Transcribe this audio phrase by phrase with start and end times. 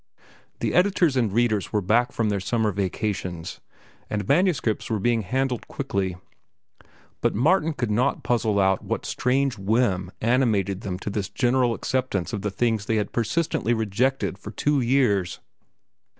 [0.61, 3.61] The editors and readers were back from their summer vacations,
[4.09, 6.15] and manuscripts were being handled quickly.
[7.21, 12.33] But Martin could not puzzle out what strange whim animated them to this general acceptance
[12.33, 15.39] of the things they had persistently rejected for two years.